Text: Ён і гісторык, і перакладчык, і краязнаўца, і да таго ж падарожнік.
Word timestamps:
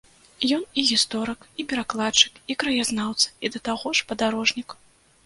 Ён 0.55 0.61
і 0.81 0.85
гісторык, 0.91 1.39
і 1.63 1.65
перакладчык, 1.73 2.39
і 2.53 2.55
краязнаўца, 2.63 3.27
і 3.47 3.51
да 3.57 3.63
таго 3.69 3.93
ж 4.01 4.07
падарожнік. 4.13 4.69